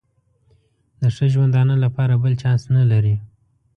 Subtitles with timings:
[0.99, 3.15] د ښه ژوندانه لپاره بل چانس نه لري.